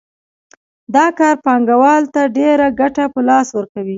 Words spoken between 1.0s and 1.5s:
کار